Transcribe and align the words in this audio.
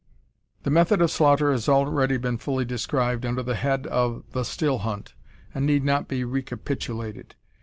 The 0.63 0.71
method 0.71 0.99
of 0.99 1.11
slaughter 1.11 1.51
has 1.51 1.69
already 1.69 2.17
been 2.17 2.39
fully 2.39 2.65
described 2.65 3.23
under 3.23 3.43
the 3.43 3.53
head 3.53 3.85
of 3.85 4.23
"the 4.31 4.43
still 4.43 4.79
hunt," 4.79 5.13
and 5.53 5.63
need 5.63 5.83
not 5.83 6.07
be 6.07 6.23
recapitulated. 6.23 7.35